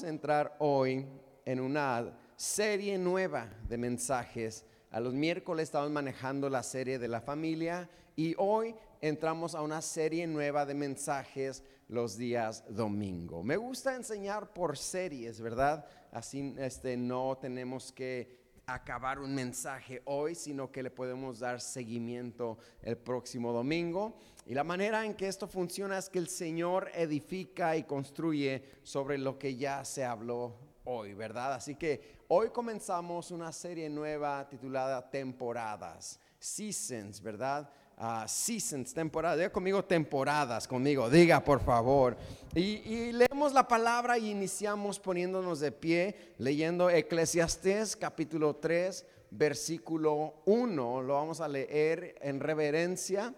[0.00, 1.06] entrar hoy
[1.44, 4.64] en una serie nueva de mensajes.
[4.90, 9.82] A los miércoles estamos manejando la serie de la familia y hoy entramos a una
[9.82, 13.42] serie nueva de mensajes los días domingo.
[13.42, 15.84] Me gusta enseñar por series, ¿verdad?
[16.10, 22.58] Así este, no tenemos que acabar un mensaje hoy, sino que le podemos dar seguimiento
[22.80, 24.16] el próximo domingo.
[24.46, 29.18] Y la manera en que esto funciona es que el Señor edifica y construye sobre
[29.18, 31.54] lo que ya se habló hoy, ¿verdad?
[31.54, 37.70] Así que hoy comenzamos una serie nueva titulada Temporadas, Seasons, ¿verdad?
[37.98, 39.38] Uh, seasons, temporadas.
[39.38, 41.08] Diga conmigo temporadas, conmigo.
[41.08, 42.16] Diga por favor.
[42.52, 50.42] Y, y, leemos la palabra y iniciamos poniéndonos de pie, leyendo Eclesiastés capítulo 3, versículo
[50.46, 51.02] 1.
[51.02, 53.34] Lo vamos a leer en reverencia.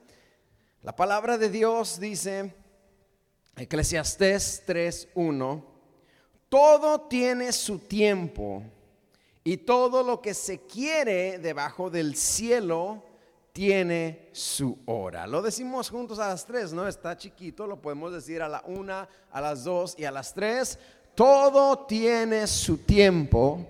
[0.84, 2.54] La palabra de Dios dice,
[3.56, 5.64] Eclesiastés 3, 1.
[6.50, 8.62] Todo tiene su tiempo
[9.42, 13.02] y todo lo que se quiere debajo del cielo
[13.54, 15.26] tiene su hora.
[15.26, 16.86] Lo decimos juntos a las tres, ¿no?
[16.86, 20.78] Está chiquito, lo podemos decir a la una, a las dos y a las tres.
[21.14, 23.66] Todo tiene su tiempo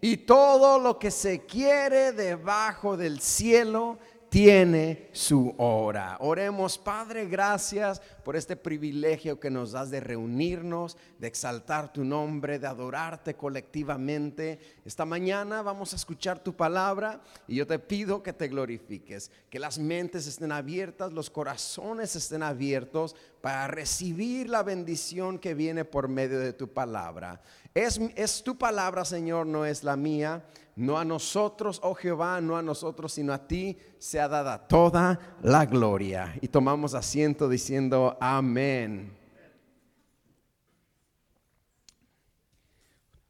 [0.00, 3.98] y todo lo que se quiere debajo del cielo
[4.28, 6.16] tiene su hora.
[6.20, 12.58] Oremos, Padre, gracias por este privilegio que nos das de reunirnos, de exaltar tu nombre,
[12.58, 14.58] de adorarte colectivamente.
[14.84, 19.58] Esta mañana vamos a escuchar tu palabra y yo te pido que te glorifiques, que
[19.58, 26.08] las mentes estén abiertas, los corazones estén abiertos para recibir la bendición que viene por
[26.08, 27.40] medio de tu palabra.
[27.74, 30.44] Es, es tu palabra, Señor, no es la mía
[30.76, 35.64] no a nosotros, oh Jehová, no a nosotros, sino a ti sea dada toda la
[35.64, 36.36] gloria.
[36.42, 39.16] Y tomamos asiento diciendo amén.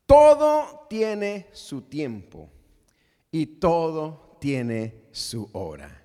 [0.06, 2.50] Todo tiene su tiempo
[3.31, 6.03] y todo tiene su hora.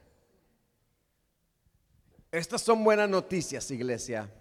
[2.31, 4.31] Estas son buenas noticias, iglesia,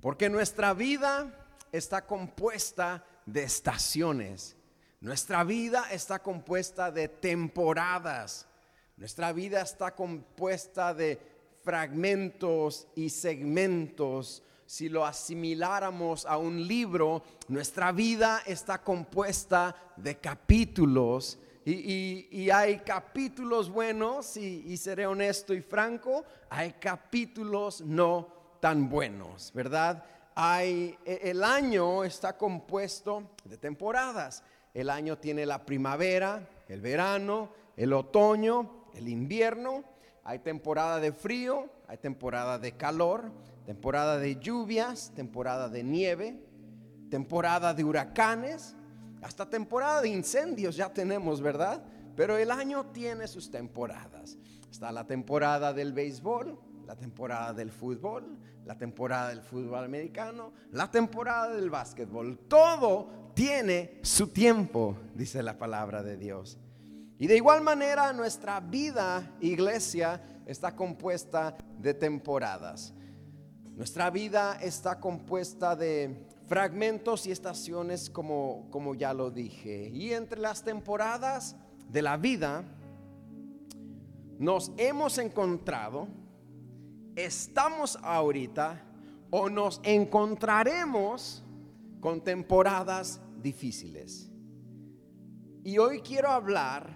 [0.00, 4.57] porque nuestra vida está compuesta de estaciones
[5.00, 8.46] nuestra vida está compuesta de temporadas.
[8.96, 11.20] Nuestra vida está compuesta de
[11.62, 14.42] fragmentos y segmentos.
[14.66, 21.38] Si lo asimiláramos a un libro, nuestra vida está compuesta de capítulos.
[21.64, 28.26] Y, hay capítulos buenos, y, y seré honesto y franco, hay capítulos no
[28.60, 30.02] tan buenos, ¿verdad?
[30.34, 34.42] Hay, e, el año está compuesto de temporadas.
[34.74, 39.84] El año tiene la primavera, el verano, el otoño, el invierno.
[40.24, 43.32] Hay temporada de frío, hay temporada de calor,
[43.64, 46.40] temporada de lluvias, temporada de nieve,
[47.10, 48.76] temporada de huracanes,
[49.22, 51.82] hasta temporada de incendios ya tenemos, ¿verdad?
[52.14, 54.38] Pero el año tiene sus temporadas.
[54.70, 56.58] Está la temporada del béisbol,
[56.88, 62.38] la temporada del fútbol, la temporada del fútbol americano, la temporada del básquetbol.
[62.48, 66.58] Todo tiene su tiempo, dice la palabra de Dios.
[67.18, 72.94] Y de igual manera nuestra vida, iglesia, está compuesta de temporadas.
[73.76, 79.90] Nuestra vida está compuesta de fragmentos y estaciones como, como ya lo dije.
[79.92, 81.54] Y entre las temporadas
[81.90, 82.64] de la vida
[84.38, 86.08] nos hemos encontrado,
[87.18, 88.80] estamos ahorita
[89.30, 91.44] o nos encontraremos
[92.00, 94.30] con temporadas difíciles.
[95.64, 96.88] Y hoy quiero hablar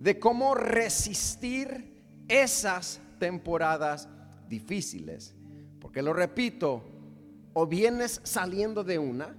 [0.00, 4.08] de cómo resistir esas temporadas
[4.48, 5.34] difíciles.
[5.80, 6.82] Porque lo repito,
[7.52, 9.36] o vienes saliendo de una,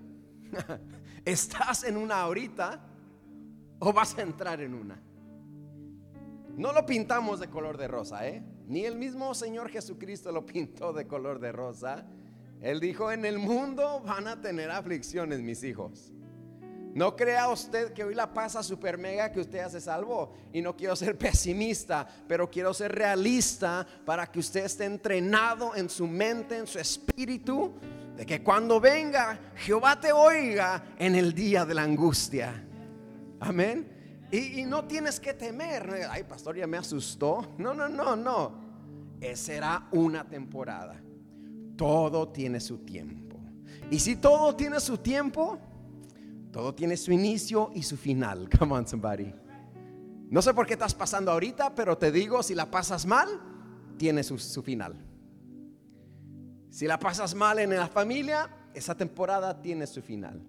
[1.25, 2.83] estás en una ahorita,
[3.79, 5.01] o vas a entrar en una.
[6.55, 8.43] No lo pintamos de color de rosa, ¿eh?
[8.67, 12.05] Ni el mismo Señor Jesucristo lo pintó de color de rosa.
[12.61, 16.11] Él dijo, en el mundo van a tener aflicciones, mis hijos.
[16.93, 20.33] No crea usted que hoy la pasa super mega que usted ya se salvó.
[20.51, 25.89] Y no quiero ser pesimista, pero quiero ser realista para que usted esté entrenado en
[25.89, 27.71] su mente, en su espíritu,
[28.17, 32.65] de que cuando venga, Jehová te oiga en el día de la angustia.
[33.39, 33.96] Amén.
[34.31, 36.07] Y, no tienes que temer.
[36.09, 37.53] Ay, pastor, ya me asustó.
[37.57, 38.68] No, no, no, no.
[39.21, 41.01] Esa será una temporada.
[41.75, 43.39] Todo tiene su tiempo.
[43.89, 45.57] Y si todo tiene su tiempo,
[46.51, 48.50] todo tiene su inicio y su final.
[48.59, 49.33] Come on, somebody.
[50.29, 53.29] No sé por qué estás pasando ahorita, pero te digo, si la pasas mal,
[53.97, 54.95] tiene su, su final.
[56.69, 60.41] Si la pasas mal en la familia, esa temporada tiene su final.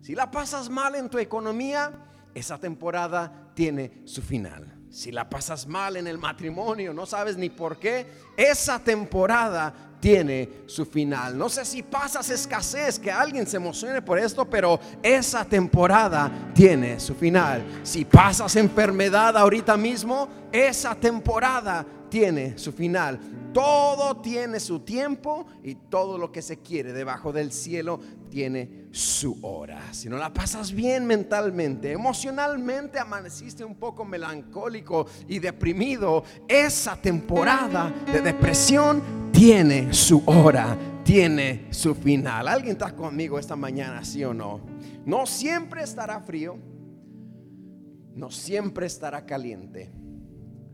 [0.00, 1.92] Si la pasas mal en tu economía,
[2.38, 4.74] esa temporada tiene su final.
[4.90, 8.06] Si la pasas mal en el matrimonio, no sabes ni por qué,
[8.36, 11.36] esa temporada tiene su final.
[11.36, 16.98] No sé si pasas escasez, que alguien se emocione por esto, pero esa temporada tiene
[17.00, 17.62] su final.
[17.82, 23.18] Si pasas enfermedad ahorita mismo, esa temporada tiene su final.
[23.52, 29.38] Todo tiene su tiempo y todo lo que se quiere debajo del cielo tiene su
[29.42, 29.92] hora.
[29.92, 37.92] Si no la pasas bien mentalmente, emocionalmente amaneciste un poco melancólico y deprimido, esa temporada
[38.12, 42.48] de depresión tiene su hora, tiene su final.
[42.48, 44.60] ¿Alguien está conmigo esta mañana, sí o no?
[45.04, 46.58] No siempre estará frío,
[48.14, 49.90] no siempre estará caliente,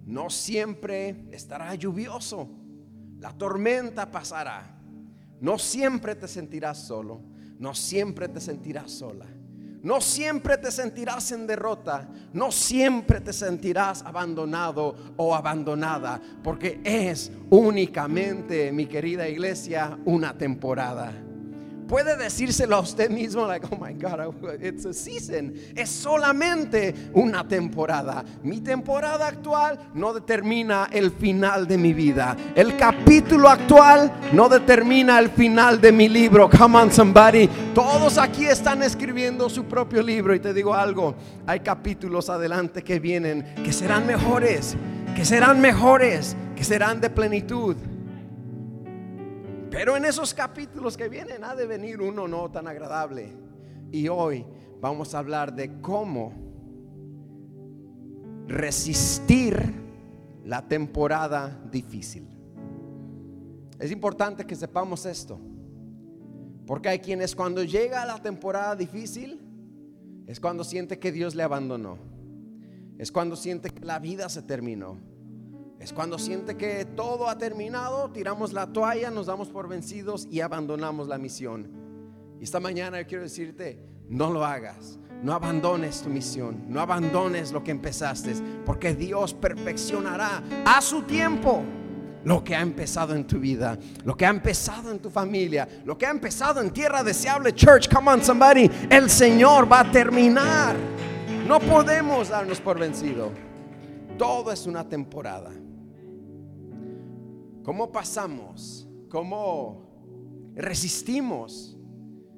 [0.04, 2.64] no siempre estará lluvioso
[3.24, 4.78] la tormenta pasará.
[5.40, 7.22] No siempre te sentirás solo.
[7.64, 9.24] No siempre te sentirás sola.
[9.82, 12.06] No siempre te sentirás en derrota.
[12.34, 16.20] No siempre te sentirás abandonado o abandonada.
[16.42, 21.10] Porque es únicamente, mi querida iglesia, una temporada.
[21.94, 24.18] Puede decírselo a usted mismo, like, oh my God,
[24.60, 25.54] it's a season.
[25.76, 28.24] Es solamente una temporada.
[28.42, 32.36] Mi temporada actual no determina el final de mi vida.
[32.56, 36.50] El capítulo actual no determina el final de mi libro.
[36.50, 37.48] Come on, somebody.
[37.72, 40.34] Todos aquí están escribiendo su propio libro.
[40.34, 41.14] Y te digo algo:
[41.46, 44.76] hay capítulos adelante que vienen que serán mejores,
[45.14, 47.76] que serán mejores, que serán de plenitud.
[49.74, 53.32] Pero en esos capítulos que vienen ha de venir uno no tan agradable.
[53.90, 54.46] Y hoy
[54.80, 56.32] vamos a hablar de cómo
[58.46, 59.74] resistir
[60.44, 62.28] la temporada difícil.
[63.80, 65.40] Es importante que sepamos esto.
[66.68, 69.40] Porque hay quienes cuando llega la temporada difícil
[70.28, 71.98] es cuando siente que Dios le abandonó.
[72.96, 75.13] Es cuando siente que la vida se terminó
[75.78, 80.40] es cuando siente que todo ha terminado, tiramos la toalla, nos damos por vencidos y
[80.40, 81.70] abandonamos la misión.
[82.40, 83.78] Y esta mañana quiero decirte,
[84.08, 84.98] no lo hagas.
[85.22, 88.34] No abandones tu misión, no abandones lo que empezaste,
[88.66, 91.62] porque Dios perfeccionará a su tiempo
[92.24, 95.96] lo que ha empezado en tu vida, lo que ha empezado en tu familia, lo
[95.96, 100.76] que ha empezado en tierra deseable, church, come on somebody, el Señor va a terminar.
[101.46, 103.30] No podemos darnos por vencido.
[104.18, 105.50] Todo es una temporada.
[107.64, 108.86] ¿Cómo pasamos?
[109.08, 111.78] ¿Cómo resistimos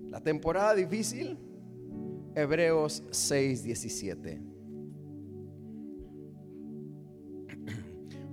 [0.08, 1.36] la temporada difícil?
[2.34, 4.40] Hebreos 6:17.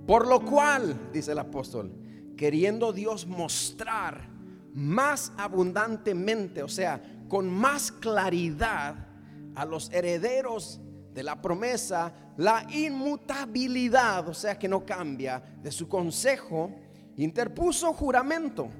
[0.06, 1.92] Por lo cual, dice el apóstol,
[2.36, 4.28] queriendo Dios mostrar
[4.72, 9.08] más abundantemente, o sea, con más claridad
[9.56, 10.80] a los herederos
[11.12, 16.70] de la promesa, la inmutabilidad, o sea, que no cambia, de su consejo,
[17.16, 18.70] interpuso juramento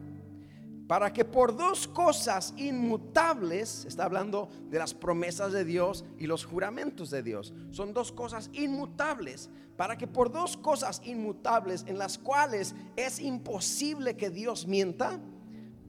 [0.87, 6.45] para que por dos cosas inmutables, está hablando de las promesas de Dios y los
[6.45, 12.19] juramentos de Dios, son dos cosas inmutables, para que por dos cosas inmutables en las
[12.19, 15.19] cuales es imposible que Dios mienta,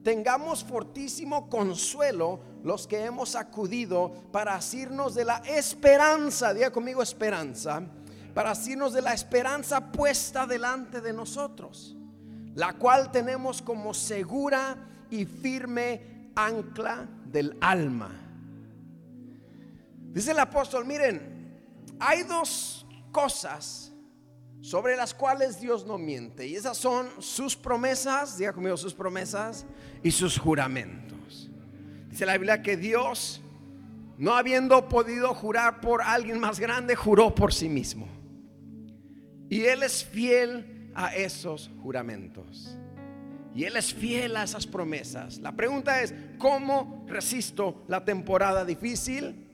[0.01, 7.83] tengamos fortísimo consuelo los que hemos acudido para asirnos de la esperanza, diga conmigo esperanza,
[8.33, 11.97] para asirnos de la esperanza puesta delante de nosotros
[12.55, 14.77] la cual tenemos como segura
[15.09, 18.11] y firme ancla del alma.
[20.11, 21.59] Dice el apóstol, miren,
[21.99, 23.91] hay dos cosas
[24.61, 26.47] sobre las cuales Dios no miente.
[26.47, 29.65] Y esas son sus promesas, diga conmigo sus promesas,
[30.01, 31.49] y sus juramentos.
[32.09, 33.41] Dice la Biblia que Dios,
[34.17, 38.07] no habiendo podido jurar por alguien más grande, juró por sí mismo.
[39.49, 42.77] Y Él es fiel a esos juramentos.
[43.53, 45.39] Y Él es fiel a esas promesas.
[45.39, 49.47] La pregunta es, ¿cómo resisto la temporada difícil?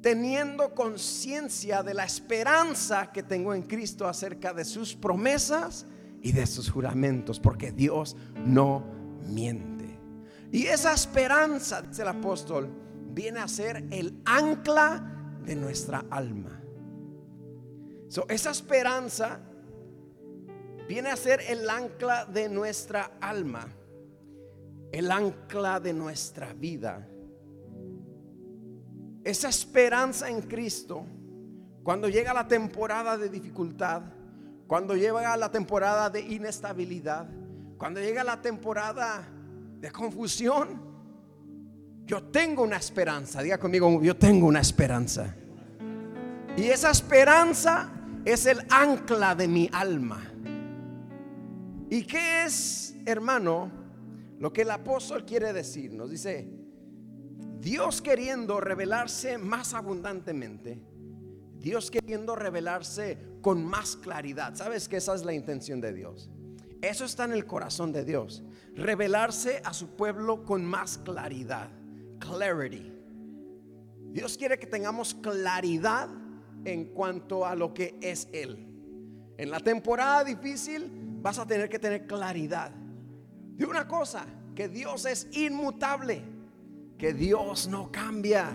[0.00, 5.86] Teniendo conciencia de la esperanza que tengo en Cristo acerca de sus promesas
[6.22, 8.84] y de sus juramentos, porque Dios no
[9.26, 9.98] miente.
[10.50, 12.70] Y esa esperanza, dice el apóstol,
[13.10, 16.60] viene a ser el ancla de nuestra alma.
[18.28, 19.40] esa esperanza
[20.92, 23.66] viene a ser el ancla de nuestra alma,
[24.92, 27.08] el ancla de nuestra vida.
[29.24, 31.06] Esa esperanza en Cristo,
[31.82, 34.02] cuando llega la temporada de dificultad,
[34.66, 37.26] cuando llega la temporada de inestabilidad,
[37.78, 39.26] cuando llega la temporada
[39.80, 40.78] de confusión,
[42.04, 43.40] yo tengo una esperanza.
[43.40, 45.34] Diga conmigo, yo tengo una esperanza.
[46.54, 47.90] Y esa esperanza
[48.26, 50.31] es el ancla de mi alma.
[51.92, 53.70] ¿Y qué es, hermano,
[54.38, 55.92] lo que el apóstol quiere decir?
[55.92, 56.48] Nos dice,
[57.60, 60.82] Dios queriendo revelarse más abundantemente,
[61.58, 64.54] Dios queriendo revelarse con más claridad.
[64.54, 66.30] ¿Sabes que esa es la intención de Dios?
[66.80, 68.42] Eso está en el corazón de Dios.
[68.74, 71.68] Revelarse a su pueblo con más claridad.
[72.20, 72.90] Clarity.
[74.12, 76.08] Dios quiere que tengamos claridad
[76.64, 78.66] en cuanto a lo que es Él.
[79.36, 85.06] En la temporada difícil vas a tener que tener claridad de una cosa, que Dios
[85.06, 86.22] es inmutable,
[86.98, 88.50] que Dios no cambia.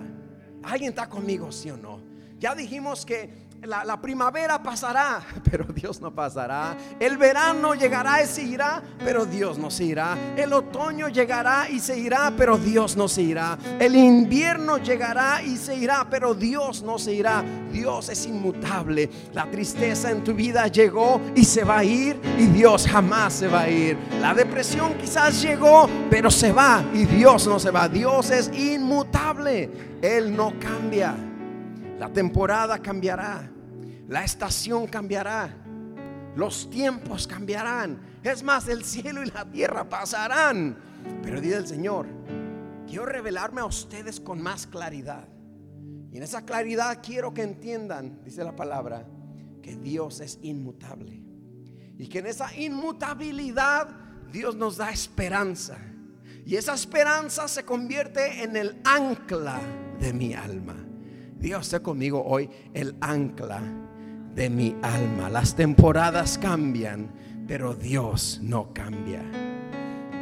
[0.64, 2.02] ¿Alguien está conmigo, sí o no?
[2.40, 6.78] Ya dijimos que la, primavera pasará, pero Dios no pasará.
[7.00, 10.18] El verano llegará y se irá, pero Dios no se irá.
[10.36, 13.58] El otoño llegará y se irá, pero Dios no se irá.
[13.80, 17.44] El invierno llegará y se irá, pero Dios no se irá.
[17.72, 19.10] Dios es inmutable.
[19.34, 23.48] La tristeza en tu vida llegó y se va a ir y Dios jamás se
[23.48, 23.98] va a ir.
[24.22, 27.90] La depresión quizás llegó, pero se va y Dios no se va.
[27.90, 29.98] Dios es inmutable.
[30.02, 31.27] Él no cambia.
[32.00, 33.50] La temporada cambiará.
[34.08, 35.56] La estación cambiará.
[36.36, 38.00] Los tiempos cambiarán.
[38.24, 40.78] Es más, el cielo y la tierra pasarán.
[41.24, 42.06] Pero dice el Señor,
[42.88, 45.28] quiero revelarme a ustedes con más claridad.
[46.12, 49.06] Y en esa claridad quiero que entiendan, dice la palabra,
[49.62, 51.22] que Dios es inmutable.
[51.98, 53.90] Y que en esa inmutabilidad
[54.32, 55.78] Dios nos da esperanza.
[56.46, 59.60] Y esa esperanza se convierte en el ancla
[60.00, 60.87] de mi alma.
[61.40, 63.62] Dios está conmigo hoy, el ancla
[64.34, 65.30] de mi alma.
[65.30, 67.12] Las temporadas cambian,
[67.48, 69.24] pero Dios no cambia.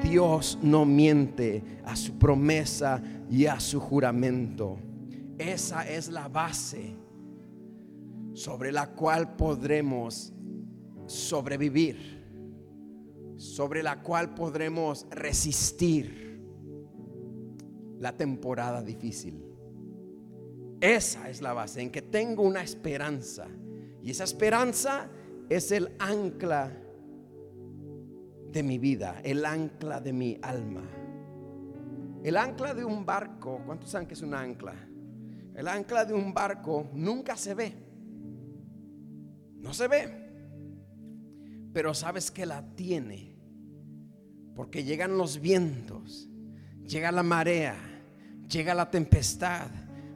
[0.04, 4.78] Dios no miente a su promesa y a su juramento.
[5.38, 6.96] Esa es la base
[8.34, 10.34] sobre la cual podremos
[11.08, 12.24] sobrevivir,
[13.38, 16.42] sobre la cual podremos resistir
[18.00, 19.55] la temporada difícil.
[20.82, 23.48] Esa es la base, en que tengo una esperanza
[24.06, 25.10] y esa esperanza
[25.50, 26.72] es el ancla
[28.52, 30.84] de mi vida, el ancla de mi alma.
[32.24, 34.76] El ancla de un barco, ¿cuántos saben que es un ancla?
[35.56, 37.74] El ancla de un barco nunca se ve.
[39.56, 40.30] No se ve.
[41.74, 43.36] Pero sabes que la tiene.
[44.56, 46.30] Porque llegan los vientos,
[46.84, 47.76] llega la marea,
[48.48, 49.72] llega la tempestad,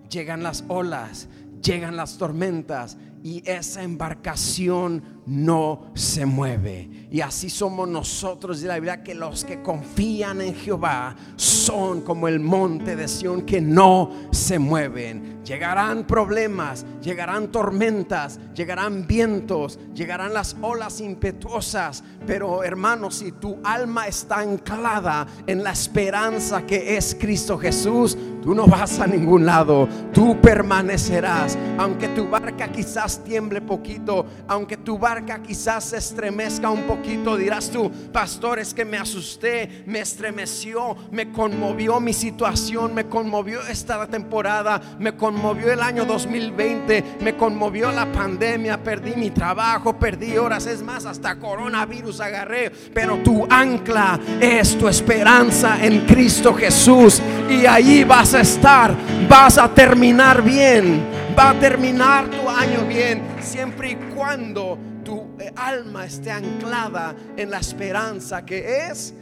[0.10, 1.28] llegan las olas,
[1.62, 7.08] llegan las tormentas, y esa embarcación no se mueve.
[7.12, 12.28] Y así somos nosotros de la Biblia que los que confían en Jehová son como
[12.28, 15.40] el monte de Sión que no se mueven.
[15.44, 24.08] Llegarán problemas, llegarán tormentas, llegarán vientos, llegarán las olas impetuosas, pero hermanos, si tu alma
[24.08, 29.88] está anclada en la esperanza que es Cristo Jesús, tú no vas a ningún lado,
[30.14, 36.84] tú permanecerás, aunque tu barca quizás tiemble poquito, aunque tu barca quizás se estremezca un
[36.84, 43.06] poquito, dirás tú, pastor, es que me asusté, me estremeció, me conmovió mi situación, me
[43.06, 49.98] conmovió esta temporada, me conmovió el año 2020, me conmovió la pandemia, perdí mi trabajo,
[49.98, 56.54] perdí horas, es más, hasta coronavirus agarré, pero tu ancla es tu esperanza en Cristo
[56.54, 58.96] Jesús y ahí vas a estar,
[59.28, 61.04] vas a terminar bien,
[61.40, 67.50] va a terminar tu año bien, siempre y cuando tu eh, alma esté anclada en
[67.50, 69.14] la esperanza que es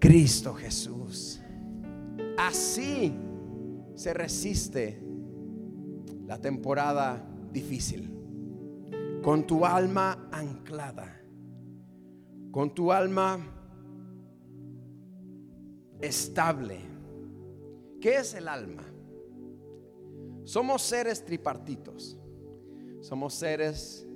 [0.00, 1.40] Cristo Jesús.
[2.36, 3.14] Así
[3.94, 5.00] se resiste
[6.26, 8.12] la temporada difícil.
[9.22, 11.20] Con tu alma anclada.
[12.50, 13.38] Con tu alma
[16.00, 16.80] estable.
[18.00, 18.87] ¿Qué es el alma?
[20.48, 22.18] Somos seres tripartitos.
[23.02, 24.06] Somos seres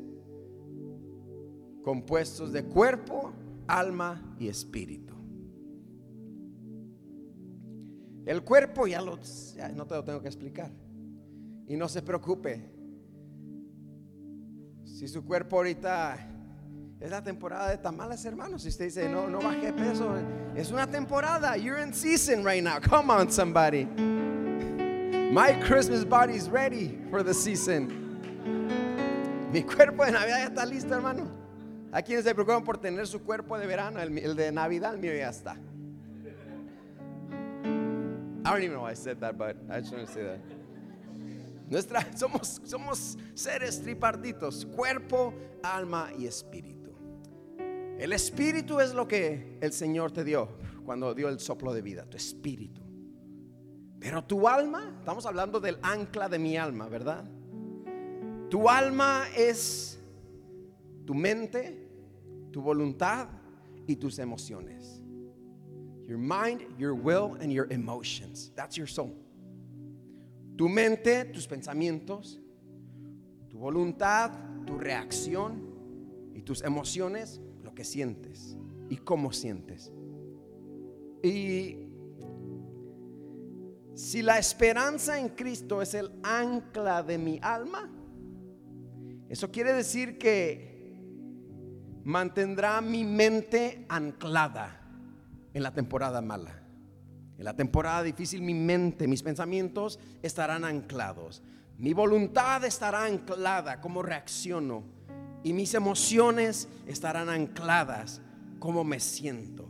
[1.85, 3.35] compuestos de cuerpo,
[3.67, 5.15] alma y espíritu.
[8.25, 9.19] El cuerpo ya, lo,
[9.75, 10.71] no te lo tengo que explicar.
[11.67, 12.73] Y no se preocupe.
[14.87, 16.17] Si su cuerpo ahorita
[16.99, 18.63] es la temporada de tamales, hermanos.
[18.63, 20.15] Si usted dice, no, no baje peso,
[20.57, 21.59] es una temporada.
[21.59, 22.81] You're in season right now.
[22.81, 23.87] Come on, somebody.
[25.33, 27.89] My Christmas body is ready for the season.
[29.51, 31.27] Mi cuerpo de Navidad ya está listo, hermano.
[31.91, 35.15] Hay quienes se preocupan por tener su cuerpo de verano, el, de Navidad, el mío
[35.15, 35.57] ya está.
[38.45, 40.39] I don't even know why I said that, but I just want to say that.
[41.71, 45.33] Nuestra, somos, somos seres tripartitos, cuerpo,
[45.65, 46.93] alma y espíritu.
[47.99, 52.05] El espíritu es lo que el Señor te dio cuando dio el soplo de vida,
[52.05, 52.82] tu espíritu.
[54.03, 57.25] Pero tu alma, estamos hablando del ancla de mi alma, ¿verdad?
[58.51, 60.01] Tu alma es
[61.07, 61.89] tu mente,
[62.51, 63.29] tu voluntad
[63.87, 65.01] y tus emociones.
[66.03, 68.53] Your mind, your will and your emotions.
[68.57, 69.15] That's your soul.
[70.57, 72.41] Tu mente, tus pensamientos,
[73.49, 74.33] tu voluntad,
[74.67, 75.63] tu reacción
[76.35, 78.57] y tus emociones, lo que sientes
[78.91, 79.93] y cómo sientes.
[81.23, 81.82] Y
[83.95, 87.91] si la esperanza en Cristo es el ancla de mi alma,
[89.29, 90.73] eso quiere decir que
[92.05, 94.81] mantendrá mi mente anclada
[95.55, 96.63] en la temporada mala.
[97.39, 101.43] En la temporada difícil mi mente, mis pensamientos estarán anclados.
[101.79, 104.85] Mi voluntad estará anclada, cómo reacciono.
[105.43, 108.21] Y mis emociones estarán ancladas,
[108.59, 109.69] cómo me siento.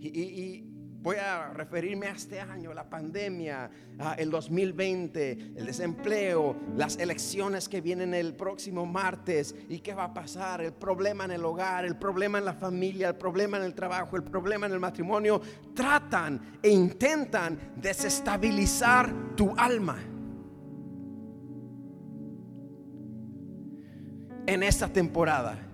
[0.00, 0.64] Y,
[1.02, 3.70] voy a referirme a este año, la pandemia,
[4.18, 10.14] el 2020, el desempleo, las elecciones que vienen el próximo martes y qué va a
[10.14, 13.74] pasar, el problema en el hogar, el problema en la familia, el problema en el
[13.74, 15.40] trabajo, el problema en el matrimonio,
[15.74, 19.98] tratan e intentan desestabilizar tu alma.
[24.46, 25.69] En esta temporada.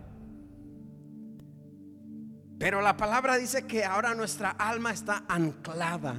[2.59, 6.17] Pero la palabra dice que ahora nuestra alma está anclada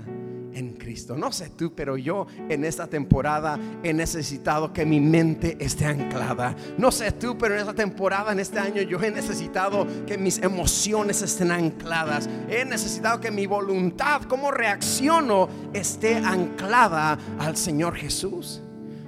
[0.53, 1.17] en Cristo.
[1.17, 6.55] No sé tú, pero yo en esta temporada he necesitado que mi mente esté anclada.
[6.77, 10.37] No sé tú, pero en esta temporada, en este año, yo he necesitado que mis
[10.39, 12.29] emociones estén ancladas.
[12.49, 18.61] He necesitado que mi voluntad, cómo reacciono, esté anclada al Señor Jesús.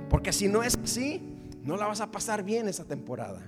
[0.10, 1.22] Porque si no es así,
[1.63, 3.42] no la vas a pasar bien esa temporada.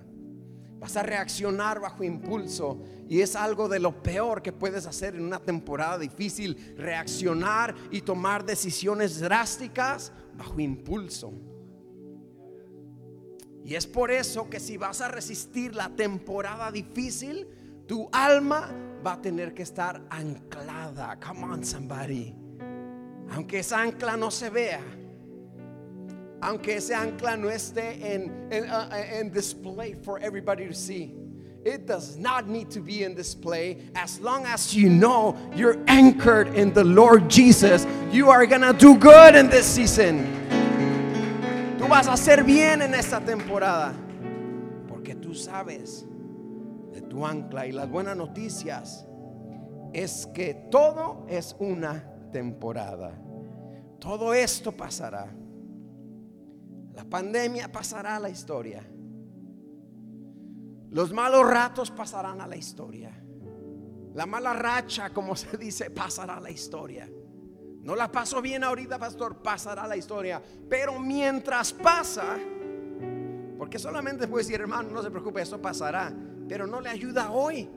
[0.81, 5.23] Vas a reaccionar bajo impulso y es algo de lo peor que puedes hacer en
[5.23, 11.31] una temporada difícil, reaccionar y tomar decisiones drásticas bajo impulso.
[13.63, 17.47] Y es por eso que si vas a resistir la temporada difícil,
[17.87, 18.73] tu alma
[19.05, 21.19] va a tener que estar anclada.
[21.19, 22.35] Come on, somebody.
[23.29, 24.81] Aunque esa ancla no se vea,
[26.41, 31.13] aunque ese ancla no esté en, en, uh, en display for everybody to see.
[31.63, 36.55] It does not need to be in display as long as you know you're anchored
[36.55, 37.85] in the Lord Jesus.
[38.11, 40.25] You are gonna do good in this season.
[41.77, 43.93] Tú vas a hacer bien en esta temporada
[44.87, 46.05] porque tú sabes
[46.91, 49.05] de tu ancla y las buenas noticias
[49.93, 53.11] es que todo es una temporada.
[53.99, 55.27] Todo esto pasará.
[57.01, 58.87] La pandemia pasará a la historia.
[60.91, 63.11] Los malos ratos pasarán a la historia.
[64.13, 67.09] La mala racha, como se dice, pasará a la historia.
[67.81, 70.43] No la paso bien ahorita, pastor, pasará a la historia.
[70.69, 72.37] Pero mientras pasa,
[73.57, 76.13] porque solamente puede decir, hermano, no se preocupe, eso pasará.
[76.47, 77.67] Pero no le ayuda hoy.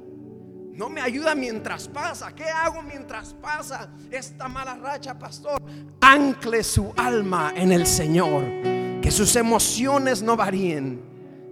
[0.75, 2.35] No me ayuda mientras pasa.
[2.35, 5.63] ¿Qué hago mientras pasa esta mala racha, pastor?
[6.03, 10.99] Ancle su alma en el Señor que sus emociones no varíen,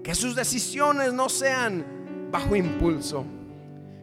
[0.02, 1.84] que sus decisiones no sean
[2.30, 3.26] bajo impulso,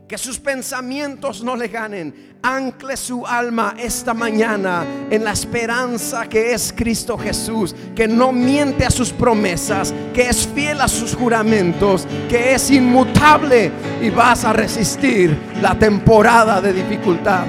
[0.07, 2.37] que sus pensamientos no le ganen.
[2.43, 8.85] Ancle su alma esta mañana en la esperanza que es Cristo Jesús, que no miente
[8.85, 14.53] a sus promesas, que es fiel a sus juramentos, que es inmutable y vas a
[14.53, 17.47] resistir la temporada de dificultad.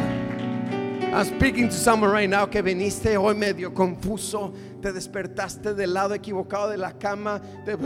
[1.12, 6.14] I'm speaking to someone right now que viniste hoy medio confuso, te despertaste del lado
[6.14, 7.76] equivocado de la cama, te,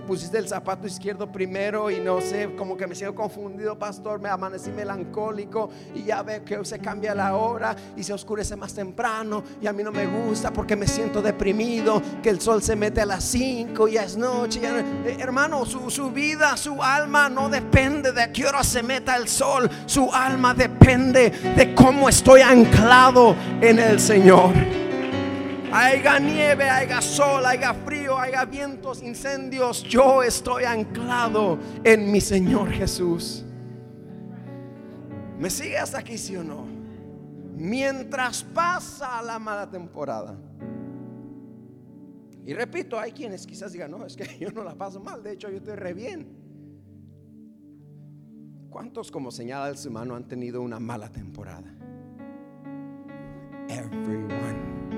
[0.00, 4.28] pusiste el zapato izquierdo primero y no sé, como que me siento confundido, pastor, me
[4.28, 9.42] amanecí melancólico y ya veo que se cambia la hora y se oscurece más temprano
[9.60, 13.00] y a mí no me gusta porque me siento deprimido, que el sol se mete
[13.00, 14.60] a las 5 y ya es noche.
[14.64, 19.16] Eh, hermano, su, su vida, su alma no depende de a qué hora se meta
[19.16, 24.87] el sol, su alma depende de cómo estoy anclado en el Señor.
[25.72, 32.70] Haya nieve, haya sol, haya frío, haya vientos, incendios, yo estoy anclado en mi Señor
[32.70, 33.44] Jesús.
[35.38, 36.66] ¿Me sigue hasta aquí, sí o no?
[37.56, 40.36] Mientras pasa la mala temporada.
[42.46, 45.32] Y repito, hay quienes quizás digan, no, es que yo no la paso mal, de
[45.32, 46.36] hecho yo estoy re bien.
[48.70, 51.74] ¿Cuántos como señala el humano han tenido una mala temporada?
[53.70, 54.97] everyone.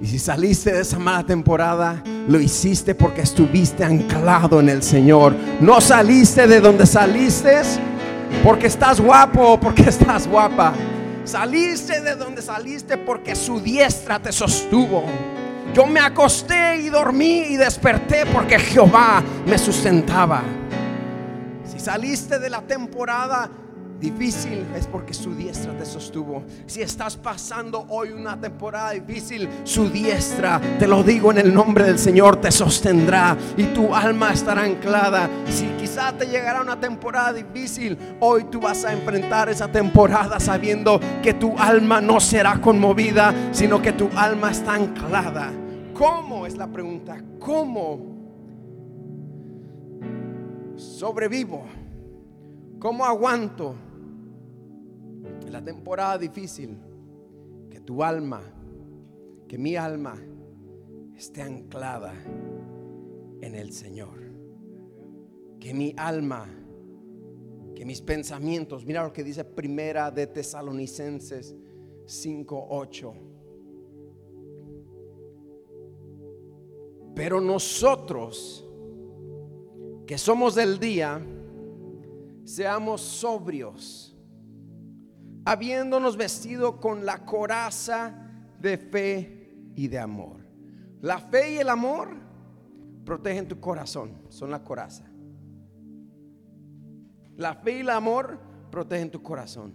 [0.00, 5.34] Y si saliste de esa mala temporada, lo hiciste porque estuviste anclado en el Señor.
[5.60, 7.62] No saliste de donde saliste
[8.44, 10.74] porque estás guapo o porque estás guapa.
[11.24, 15.04] Saliste de donde saliste porque su diestra te sostuvo.
[15.72, 20.42] Yo me acosté y dormí y desperté porque Jehová me sustentaba.
[21.64, 23.50] Si saliste de la temporada
[24.00, 26.44] difícil es porque su diestra te sostuvo.
[26.66, 31.84] Si estás pasando hoy una temporada difícil, su diestra, te lo digo en el nombre
[31.84, 35.28] del Señor, te sostendrá y tu alma estará anclada.
[35.48, 41.00] Si quizá te llegará una temporada difícil, hoy tú vas a enfrentar esa temporada sabiendo
[41.22, 45.52] que tu alma no será conmovida, sino que tu alma está anclada.
[45.94, 47.16] ¿Cómo es la pregunta?
[47.38, 48.16] ¿Cómo
[50.76, 51.64] sobrevivo?
[52.78, 53.74] ¿Cómo aguanto?
[55.56, 56.76] La temporada difícil,
[57.70, 58.42] que tu alma,
[59.48, 60.14] que mi alma
[61.16, 62.12] esté anclada
[63.40, 64.18] en el Señor.
[65.58, 66.46] Que mi alma,
[67.74, 71.56] que mis pensamientos, mira lo que dice Primera de Tesalonicenses
[72.04, 73.14] 5:8.
[77.14, 78.62] Pero nosotros
[80.06, 81.18] que somos del día,
[82.44, 84.15] seamos sobrios
[85.46, 88.12] habiéndonos vestido con la coraza
[88.60, 90.44] de fe y de amor.
[91.00, 92.16] La fe y el amor
[93.04, 95.04] protegen tu corazón, son la coraza.
[97.36, 98.40] La fe y el amor
[98.72, 99.72] protegen tu corazón,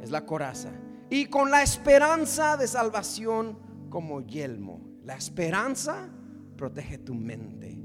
[0.00, 0.70] es la coraza.
[1.10, 3.58] Y con la esperanza de salvación
[3.90, 4.80] como yelmo.
[5.04, 6.08] La esperanza
[6.56, 7.82] protege tu mente.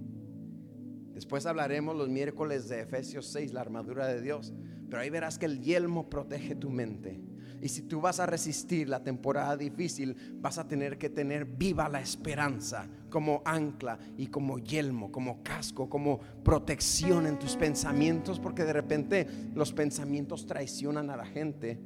[1.14, 4.54] Después hablaremos los miércoles de Efesios 6, la armadura de Dios.
[4.90, 7.20] Pero ahí verás que el yelmo protege tu mente.
[7.62, 11.90] Y si tú vas a resistir la temporada difícil, vas a tener que tener viva
[11.90, 18.64] la esperanza como ancla y como yelmo, como casco, como protección en tus pensamientos, porque
[18.64, 21.80] de repente los pensamientos traicionan a la gente.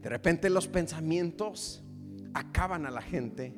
[0.00, 1.82] De repente los pensamientos
[2.32, 3.54] acaban a la gente.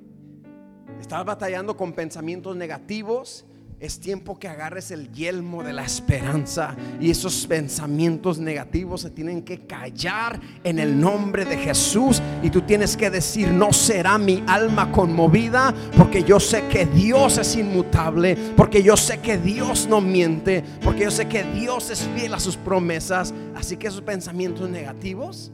[0.99, 3.45] Estás batallando con pensamientos negativos
[3.81, 9.43] es tiempo que agarres el yelmo de la esperanza y esos pensamientos negativos se tienen
[9.43, 14.45] que callar en el nombre de Jesús y tú tienes que decir, no será mi
[14.47, 20.03] alma conmovida porque yo sé que Dios es inmutable, porque yo sé que Dios no
[20.03, 24.69] miente, porque yo sé que Dios es fiel a sus promesas, así que esos pensamientos
[24.69, 25.53] negativos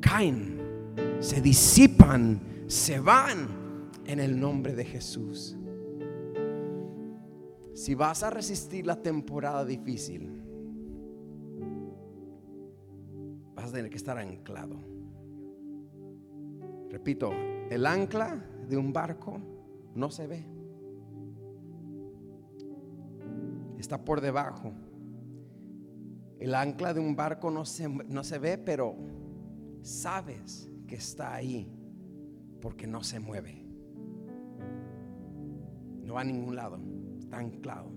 [0.00, 0.60] caen,
[1.20, 3.48] se disipan, se van
[4.04, 5.55] en el nombre de Jesús.
[7.76, 10.42] Si vas a resistir la temporada difícil,
[13.54, 14.80] vas a tener que estar anclado.
[16.88, 17.32] Repito,
[17.68, 19.42] el ancla de un barco
[19.94, 20.46] no se ve.
[23.78, 24.72] Está por debajo.
[26.38, 28.96] El ancla de un barco no se, no se ve, pero
[29.82, 31.70] sabes que está ahí
[32.58, 33.66] porque no se mueve.
[36.02, 36.95] No va a ningún lado
[37.30, 37.90] anclado.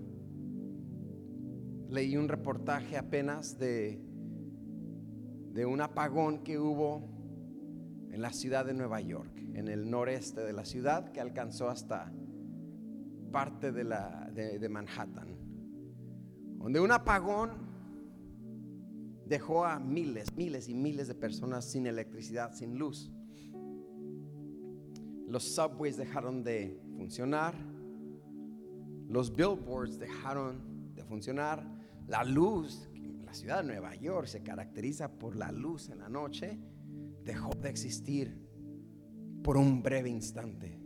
[1.88, 4.06] Leí un reportaje apenas de,
[5.66, 7.08] un apagón que hubo
[8.10, 12.12] en la ciudad de Nueva York, en el noreste de la ciudad, que alcanzó hasta
[13.32, 13.84] parte de,
[14.58, 15.36] de Manhattan,
[16.58, 17.70] donde un apagón
[19.26, 23.12] dejó a miles, miles y miles de personas sin electricidad, sin luz.
[25.28, 27.54] Los subways dejaron de funcionar,
[29.10, 31.66] los billboards dejaron de funcionar.
[32.06, 32.88] La luz,
[33.24, 36.58] la ciudad de Nueva York se caracteriza por la luz en la noche,
[37.24, 38.40] dejó de existir
[39.42, 40.78] por un breve instante,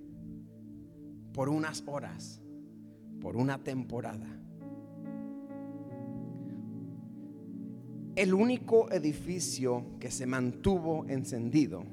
[1.35, 2.41] por unas horas,
[3.21, 4.41] por una temporada.
[8.17, 11.85] El único edificio que se mantuvo encendido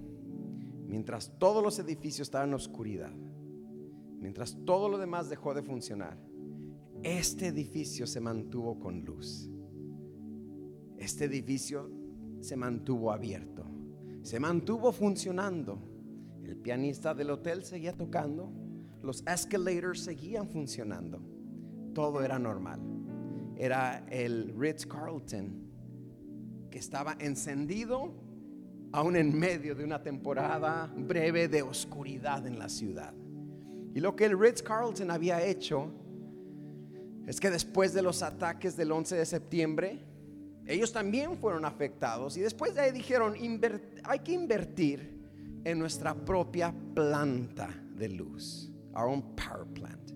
[0.88, 3.12] mientras todos los edificios estaban en oscuridad
[4.22, 6.18] mientras todo lo demás dejó de funcionar,
[7.04, 9.50] este edificio se mantuvo con luz.
[10.98, 11.90] Este edificio
[12.40, 13.66] se mantuvo abierto,
[14.22, 15.82] se mantuvo funcionando.
[16.44, 18.54] El pianista del hotel seguía tocando,
[19.02, 21.20] los escalators seguían funcionando.
[21.94, 22.80] Todo era normal.
[23.58, 25.72] Era el Ritz Carlton
[26.70, 28.14] que estaba encendido
[28.92, 33.14] aún en medio de una temporada breve de oscuridad en la ciudad.
[33.94, 35.92] Y lo que el Ritz Carlton había hecho
[37.28, 40.06] es que después de los ataques del 11 de septiembre,
[40.66, 42.38] ellos también fueron afectados.
[42.38, 43.36] Y después de ahí dijeron,
[44.04, 45.20] hay que invertir
[45.64, 50.12] en nuestra propia planta de luz, our own power plant.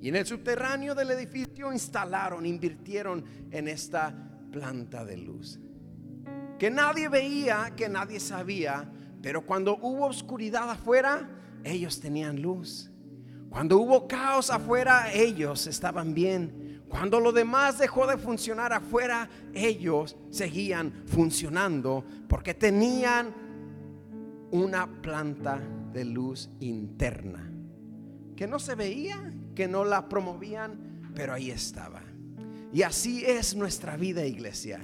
[0.00, 4.14] Y en el subterráneo del edificio instalaron, invirtieron en esta
[4.50, 5.60] planta de luz.
[6.58, 8.90] Que nadie veía, que nadie sabía,
[9.22, 11.28] pero cuando hubo oscuridad afuera,
[11.66, 12.90] ellos tenían luz.
[13.50, 16.82] Cuando hubo caos afuera, ellos estaban bien.
[16.88, 23.34] Cuando lo demás dejó de funcionar afuera, ellos seguían funcionando porque tenían
[24.50, 25.60] una planta
[25.92, 27.50] de luz interna
[28.36, 32.02] que no se veía, que no la promovían, pero ahí estaba.
[32.72, 34.80] Y así es nuestra vida, iglesia.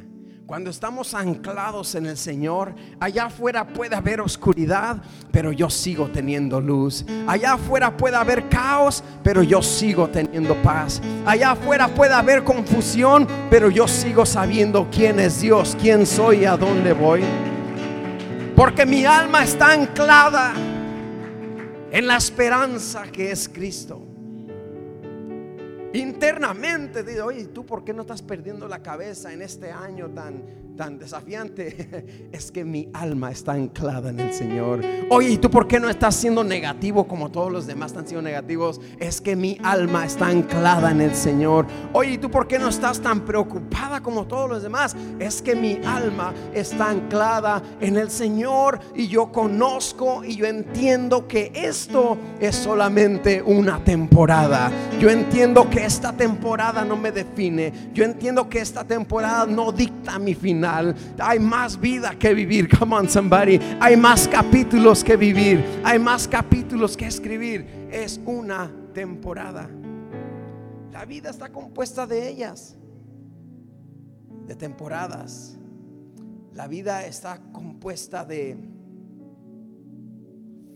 [0.52, 4.98] Cuando estamos anclados en el Señor, allá afuera puede haber oscuridad,
[5.30, 7.06] pero yo sigo teniendo luz.
[7.26, 11.00] Allá afuera puede haber caos, pero yo sigo teniendo paz.
[11.24, 16.44] Allá afuera puede haber confusión, pero yo sigo sabiendo quién es Dios, quién soy y
[16.44, 17.22] a dónde voy.
[18.54, 20.52] Porque mi alma está anclada
[21.90, 24.11] en la esperanza que es Cristo.
[25.94, 30.42] Internamente digo, oye, ¿tú por qué no estás perdiendo la cabeza en este año tan,
[30.76, 32.28] tan desafiante?
[32.32, 34.80] Es que mi alma está anclada en el Señor.
[35.10, 38.22] Oye, ¿y tú por qué no estás siendo negativo como todos los demás están siendo
[38.22, 38.80] negativos?
[38.98, 41.66] Es que mi alma está anclada en el Señor.
[41.92, 44.96] Oye, ¿y tú por qué no estás tan preocupada como todos los demás?
[45.18, 51.28] Es que mi alma está anclada en el Señor y yo conozco y yo entiendo
[51.28, 54.72] que esto es solamente una temporada.
[54.98, 57.90] Yo entiendo que esta temporada no me define.
[57.92, 60.94] Yo entiendo que esta temporada no dicta mi final.
[61.18, 62.68] Hay más vida que vivir.
[62.68, 63.58] Come on, somebody.
[63.80, 65.64] Hay más capítulos que vivir.
[65.84, 67.88] Hay más capítulos que escribir.
[67.90, 69.68] Es una temporada.
[70.92, 72.76] La vida está compuesta de ellas.
[74.46, 75.58] De temporadas.
[76.54, 78.56] La vida está compuesta de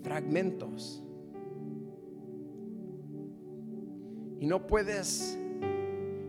[0.03, 1.03] fragmentos
[4.39, 5.39] Y no puedes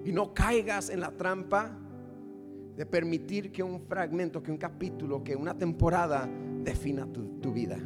[0.08, 1.78] y no caigas en la trampa
[2.78, 6.30] de permitir que un fragmento, que un capítulo, que una temporada
[6.62, 7.78] defina tu, vida.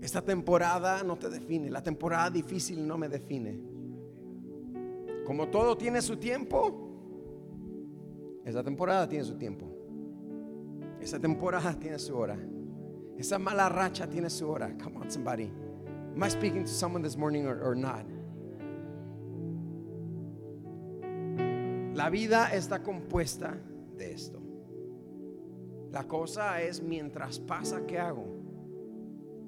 [0.00, 3.60] Esta temporada no te define, la temporada difícil no me define.
[5.24, 9.70] Como todo tiene su tiempo, esa temporada tiene su tiempo.
[11.00, 12.38] Esa temporada tiene su hora.
[13.16, 14.76] Esa mala racha tiene su hora.
[14.82, 15.63] Come on, somebody.
[16.14, 18.06] Am I speaking to someone this morning or, not?
[21.96, 23.56] La vida está compuesta
[23.96, 24.40] de esto.
[25.90, 28.26] La cosa es mientras pasa, ¿qué hago?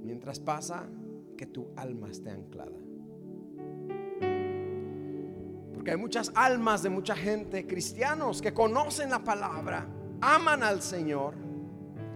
[0.03, 0.89] Mientras pasa,
[1.37, 2.79] que tu alma esté anclada.
[5.73, 9.87] Porque hay muchas almas de mucha gente, cristianos, que conocen la palabra,
[10.21, 11.35] aman al Señor,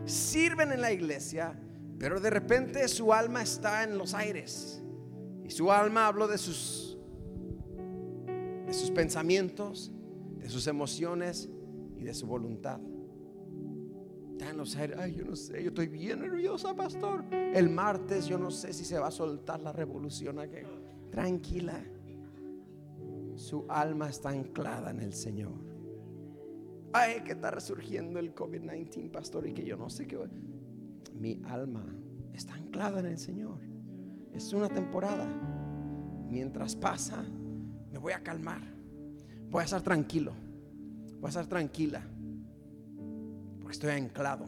[0.07, 1.57] sirven en la iglesia,
[2.01, 4.83] pero de repente su alma está en los aires.
[5.45, 6.99] Y su alma habló de sus
[8.67, 9.93] de sus pensamientos,
[10.39, 11.51] de sus emociones
[11.99, 12.81] y de su voluntad.
[14.33, 14.97] Está en los aires.
[14.99, 17.23] Ay, yo no sé, yo estoy bien nerviosa, pastor.
[17.31, 20.63] El martes yo no sé si se va a soltar la revolución aquí.
[21.11, 21.85] Tranquila.
[23.35, 25.53] Su alma está anclada en el Señor.
[26.95, 30.17] Ay, que está resurgiendo el COVID-19, pastor, y que yo no sé qué
[31.15, 31.85] mi alma
[32.33, 33.59] está anclada en el Señor.
[34.33, 35.27] Es una temporada.
[36.29, 37.25] Mientras pasa,
[37.91, 38.63] me voy a calmar.
[39.51, 40.33] Voy a estar tranquilo.
[41.21, 42.03] Voy a estar tranquila.
[43.61, 44.47] Porque estoy anclado.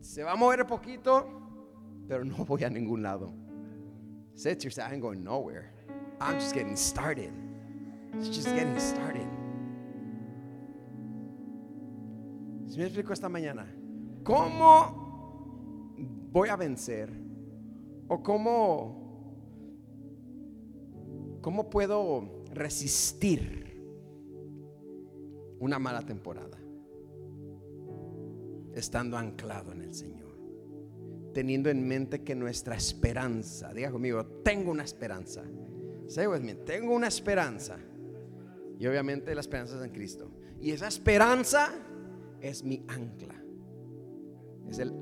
[0.00, 1.26] Se va a mover poquito,
[2.06, 3.32] pero no voy a ningún lado.
[4.42, 5.70] To yourself, I'm going nowhere.
[6.20, 7.32] I'm just getting started.
[8.14, 9.26] It's just getting started.
[12.66, 13.66] Si me explico esta mañana,
[14.24, 15.94] ¿cómo
[16.32, 17.12] voy a vencer?
[18.08, 19.38] ¿O cómo,
[21.40, 23.80] cómo puedo resistir
[25.60, 26.58] una mala temporada?
[28.74, 30.34] Estando anclado en el Señor.
[31.32, 35.42] Teniendo en mente que nuestra esperanza, diga conmigo, tengo una esperanza.
[36.06, 36.26] Say
[36.64, 37.78] tengo una esperanza.
[38.78, 40.30] Y obviamente la esperanza es en Cristo.
[40.60, 41.72] Y esa esperanza
[42.40, 43.33] es mi ancla.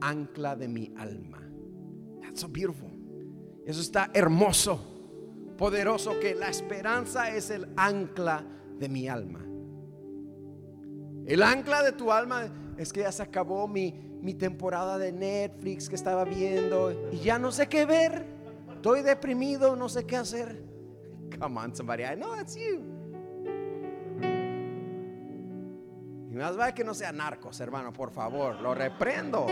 [0.03, 1.39] Ancla de mi alma.
[2.21, 2.91] That's so beautiful.
[3.65, 8.45] Eso está hermoso, poderoso que la esperanza es el ancla
[8.79, 9.45] de mi alma.
[11.27, 15.89] El ancla de tu alma es que ya se acabó mi, mi temporada de Netflix
[15.89, 18.27] que estaba viendo y ya no sé qué ver.
[18.75, 20.65] Estoy deprimido, no sé qué hacer.
[21.41, 22.03] Come on, somebody.
[22.03, 22.93] I know that's you.
[26.33, 29.47] Y más vale que no sea narcos, hermano, por favor, lo reprendo.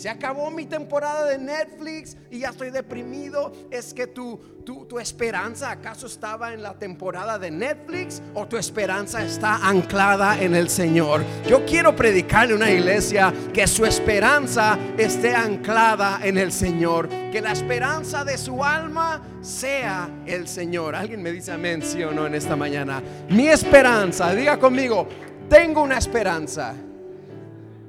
[0.00, 3.52] Se acabó mi temporada de Netflix y ya estoy deprimido.
[3.70, 8.56] Es que tu, tu, tu, esperanza acaso estaba en la temporada de Netflix o tu
[8.56, 11.22] esperanza está anclada en el Señor.
[11.46, 17.06] Yo quiero predicarle a una iglesia que su esperanza esté anclada en el Señor.
[17.30, 20.94] Que la esperanza de su alma sea el Señor.
[20.94, 23.02] Alguien me dice amén, sí o no en esta mañana.
[23.28, 25.06] Mi esperanza, diga conmigo,
[25.50, 26.74] tengo una esperanza.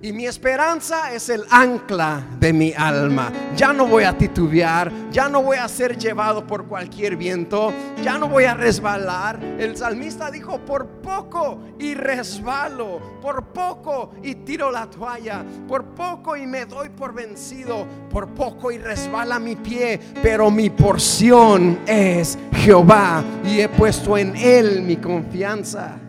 [0.03, 3.31] Y mi esperanza es el ancla de mi alma.
[3.55, 8.17] Ya no voy a titubear, ya no voy a ser llevado por cualquier viento, ya
[8.17, 9.39] no voy a resbalar.
[9.59, 16.35] El salmista dijo, por poco y resbalo, por poco y tiro la toalla, por poco
[16.35, 22.39] y me doy por vencido, por poco y resbala mi pie, pero mi porción es
[22.53, 25.99] Jehová y he puesto en él mi confianza.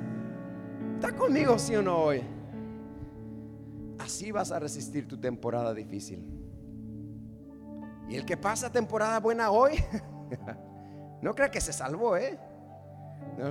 [0.95, 2.32] ¿Está conmigo, sí o no hoy?
[4.03, 6.25] Así vas a resistir tu temporada difícil.
[8.09, 9.75] Y el que pasa temporada buena hoy,
[11.23, 12.39] no crea que se salvó, ¿eh?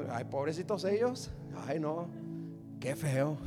[0.10, 1.32] Ay, pobrecitos ellos.
[1.66, 2.08] Ay, no,
[2.82, 3.38] qué feo.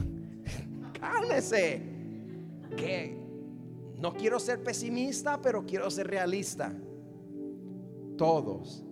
[0.98, 1.82] Cálmese.
[2.74, 3.16] Que
[3.98, 6.72] no quiero ser pesimista, pero quiero ser realista.
[8.16, 8.82] Todos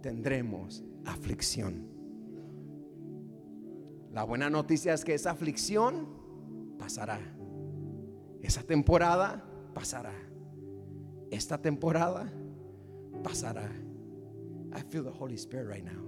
[0.00, 1.86] tendremos aflicción.
[4.10, 6.08] La buena noticia es que esa aflicción
[6.78, 7.20] pasará.
[8.42, 10.14] Esa temporada pasará.
[11.30, 12.32] Esta temporada
[13.22, 13.70] pasará.
[14.72, 16.02] I feel the Holy Spirit right now.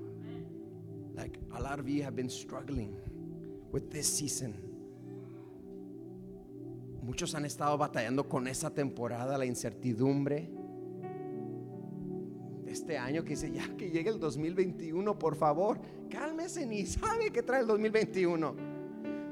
[1.14, 2.96] Like a lot of you have been struggling
[3.72, 4.54] with this season.
[7.02, 10.50] Muchos han estado batallando con esa temporada, la incertidumbre.
[12.66, 17.42] Este año que dice, ya que llegue el 2021, por favor, cálmese, ni sabe que
[17.42, 18.69] trae el 2021.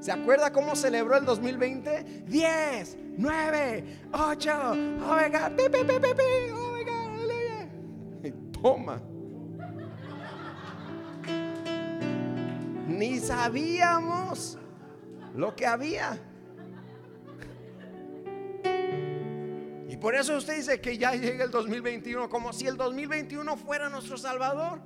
[0.00, 2.24] ¿Se acuerda cómo celebró el 2020?
[2.26, 6.08] 10, 9, 8, oh my God, pi, pi, pi, pi,
[8.22, 9.00] y toma.
[12.87, 14.58] Ni sabíamos
[15.34, 16.18] lo que había.
[19.88, 23.88] Y por eso usted dice que ya llega el 2021, como si el 2021 fuera
[23.88, 24.80] nuestro Salvador.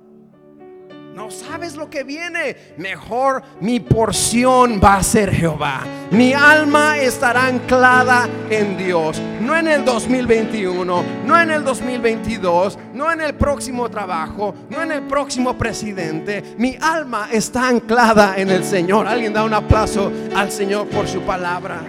[1.13, 2.57] No sabes lo que viene.
[2.77, 5.83] Mejor mi porción va a ser Jehová.
[6.09, 9.21] Mi alma estará anclada en Dios.
[9.39, 14.91] No en el 2021, no en el 2022, no en el próximo trabajo, no en
[14.91, 16.55] el próximo presidente.
[16.57, 19.07] Mi alma está anclada en el Señor.
[19.07, 21.81] Alguien da un aplauso al Señor por su palabra.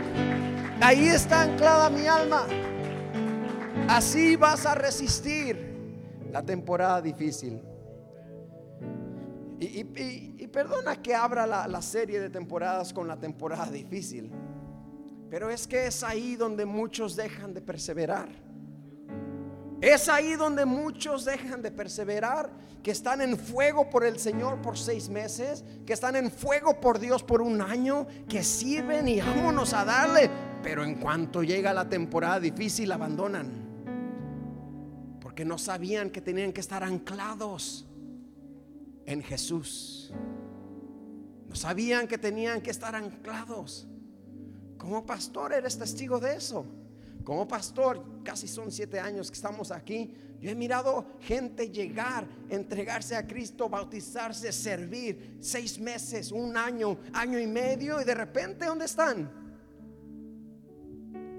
[0.83, 2.47] Ahí está anclada mi alma.
[3.89, 5.75] Así vas a resistir
[6.31, 7.74] la temporada difícil.
[9.65, 14.31] Y, perdona que abra la, la serie de temporadas con la temporada difícil,
[15.31, 18.29] pero es que es ahí donde muchos dejan de perseverar.
[19.81, 22.51] Es ahí donde muchos dejan de perseverar,
[22.83, 26.99] que están en fuego por el Señor por seis meses, que están en fuego por
[26.99, 30.31] Dios por un año, que sirven y vámonos a darle,
[30.63, 33.51] pero en cuanto llega la temporada difícil abandonan,
[35.21, 37.87] porque no sabían que tenían que estar anclados
[39.07, 40.13] en Jesús.
[41.49, 43.87] No sabían que tenían que estar anclados.
[44.77, 46.67] Como pastor eres testigo de eso.
[47.23, 50.13] Como pastor, casi son siete años que estamos aquí.
[50.41, 57.39] Yo he mirado gente llegar, entregarse a Cristo, bautizarse, servir seis meses, un año, año
[57.39, 59.31] y medio, y de repente, ¿dónde están?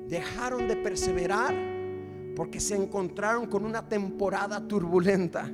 [0.08, 1.54] Dejaron de perseverar
[2.36, 5.52] porque se encontraron con una temporada turbulenta.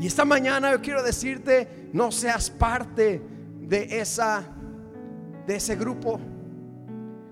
[0.00, 3.22] Y esta mañana yo quiero decirte, no seas parte
[3.60, 4.44] de esa
[5.46, 6.20] de ese grupo.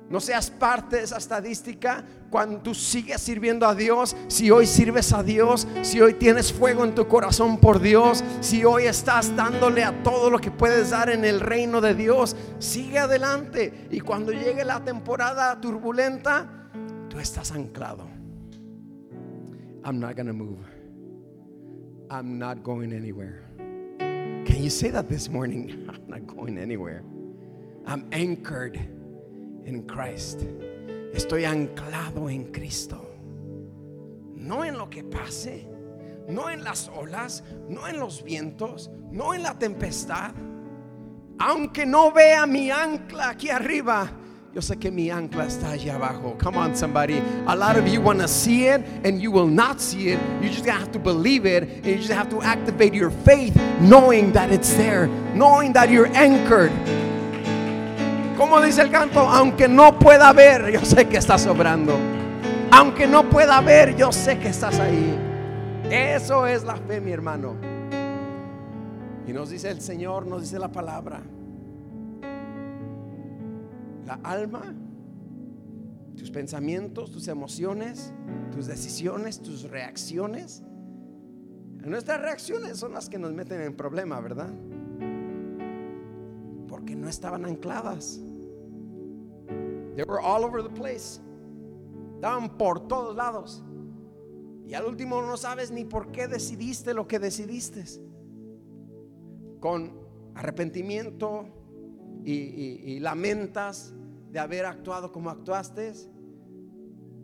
[0.08, 5.12] No seas parte de esa estadística cuando tú sigues sirviendo a Dios, si hoy sirves
[5.14, 9.84] a Dios, si hoy tienes fuego en tu corazón por Dios, si hoy estás dándole
[9.84, 13.88] a todo lo que puedes dar en el reino de Dios, sigue adelante.
[13.90, 16.68] Y cuando llegue la temporada turbulenta,
[17.08, 18.06] tú estás anclado.
[19.84, 20.71] I'm not gonna move.
[22.12, 23.42] I'm not going anywhere.
[23.56, 25.88] Can you say that this morning?
[25.94, 27.02] I'm not going anywhere.
[27.86, 28.76] I'm anchored
[29.64, 30.40] in Christ.
[31.14, 33.08] Estoy anclado en Cristo.
[34.34, 35.66] No en lo que pase,
[36.28, 40.34] no en las olas, no en los vientos, no en la tempestad.
[41.38, 44.12] Aunque no vea mi ancla aquí arriba,
[44.54, 46.36] yo sé que mi ancla está allá abajo.
[46.38, 47.22] Come on, somebody.
[47.46, 50.18] A lot of you want to see it and you will not see it.
[50.42, 54.30] You just have to believe it and you just have to activate your faith knowing
[54.32, 56.70] that it's there, knowing that you're anchored.
[58.36, 61.98] Como dice el canto, aunque no pueda ver, yo sé que estás obrando.
[62.70, 65.18] Aunque no pueda ver, yo sé que estás ahí.
[65.90, 67.56] Eso es la fe, mi hermano.
[69.26, 71.22] Y nos dice el Señor, nos dice la palabra
[74.06, 74.74] la alma,
[76.16, 78.12] tus pensamientos, tus emociones,
[78.52, 80.62] tus decisiones, tus reacciones.
[81.84, 84.52] Nuestras reacciones son las que nos meten en problema, ¿verdad?
[86.68, 88.20] Porque no estaban ancladas.
[89.96, 91.20] They were all over the place.
[92.14, 93.62] Estaban por todos lados.
[94.66, 97.84] Y al último no sabes ni por qué decidiste lo que decidiste.
[99.60, 99.92] Con
[100.34, 101.46] arrepentimiento,
[102.24, 103.94] y, lamentas
[104.30, 105.92] de haber actuado como actuaste,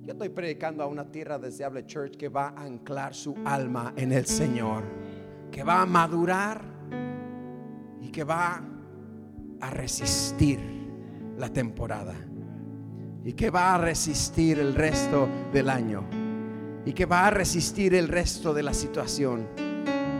[0.03, 4.12] yo estoy predicando a una tierra deseable church que va a anclar su alma en
[4.12, 4.82] el Señor,
[5.51, 6.62] que va a madurar
[8.01, 8.62] y que va
[9.61, 10.61] a resistir
[11.36, 12.14] la temporada
[13.24, 16.05] y que va a resistir el resto del año
[16.84, 19.67] y que va a resistir el resto de la situación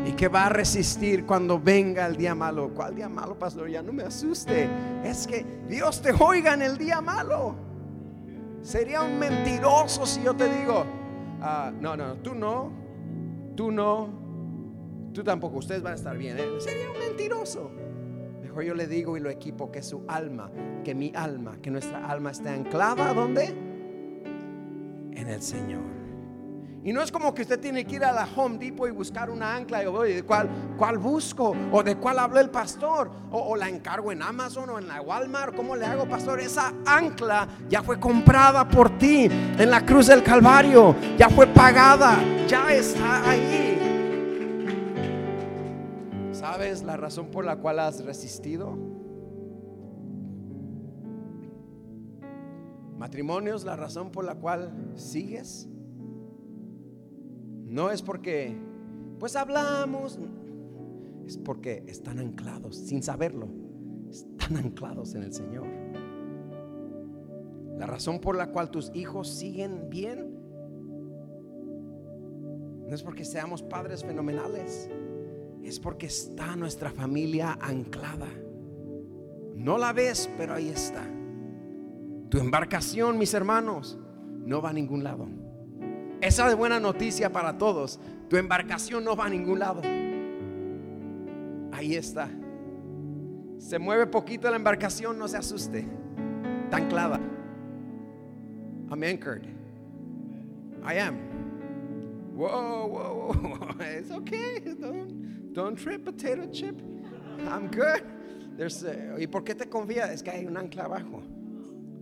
[0.09, 2.71] y que va a resistir cuando venga el día malo.
[2.75, 3.69] ¿Cuál día malo, pastor?
[3.69, 4.67] Ya no me asuste.
[5.05, 7.55] Es que Dios te oiga en el día malo.
[8.63, 10.87] Sería un mentiroso si yo te digo,
[11.43, 12.73] ah, no, no, tú no,
[13.55, 14.09] tú no,
[15.13, 16.39] tú tampoco, ustedes van a estar bien.
[16.39, 16.45] ¿eh?
[16.59, 17.71] Sería un mentiroso.
[18.41, 20.51] Mejor yo le digo y lo equipo que su alma,
[20.85, 23.49] que mi alma, que nuestra alma esté anclada, ¿dónde?
[25.13, 25.98] En el Señor.
[26.85, 29.31] Y no es como que usted tiene que ir a la Home Depot y buscar
[29.31, 31.55] una ancla ¿de cuál, cuál busco?
[31.73, 33.11] ¿O de cuál habló el pastor?
[33.33, 35.57] O, la encargo en Amazon o en la Walmart?
[35.57, 36.41] ¿Cómo le hago, pastor?
[36.41, 40.95] Esa ancla ya fue comprada por ti en la cruz del Calvario.
[41.19, 42.17] Ya fue pagada.
[42.47, 43.69] Ya está ahí.
[46.33, 48.79] ¿Sabes la razón por la cual has resistido?
[52.97, 55.69] Matrimonios, la razón por la cual sigues.
[57.69, 58.57] No es porque,
[59.19, 60.19] pues hablamos,
[61.27, 63.49] es porque están anclados, sin saberlo,
[64.11, 65.67] están anclados en el Señor.
[67.79, 70.39] La razón por la cual tus hijos siguen bien
[72.89, 74.89] no es porque seamos padres fenomenales,
[75.63, 78.29] es porque está nuestra familia anclada.
[79.55, 81.05] No la ves, pero ahí está.
[82.31, 83.99] Tu embarcación, mis hermanos,
[84.39, 85.29] no va a ningún lado.
[86.21, 88.01] Esa es buena noticia para todos.
[88.29, 89.83] Tu embarcación no va a ningún lado.
[91.73, 92.29] Ahí está.
[93.59, 95.87] Se mueve poquito la embarcación, no se asuste.
[96.65, 97.21] Está anclada.
[98.91, 99.47] I'm anchored.
[100.85, 101.17] I am.
[102.35, 103.85] Whoa, whoa, whoa.
[103.85, 104.61] It's okay.
[104.61, 106.81] Don't, don't trip, potato chip.
[107.47, 108.03] I'm good.
[108.57, 108.85] There's
[109.19, 110.11] ¿Y por qué te confías?
[110.11, 111.23] Es que hay un ancla abajo.